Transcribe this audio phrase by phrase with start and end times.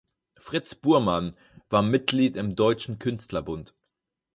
[0.39, 1.35] Fritz Burmann
[1.69, 3.75] war Mitglied im Deutschen Künstlerbund.